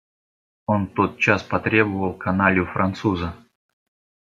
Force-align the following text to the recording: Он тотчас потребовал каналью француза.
Он 0.65 0.87
тотчас 0.87 1.43
потребовал 1.43 2.15
каналью 2.15 2.65
француза. 2.65 3.35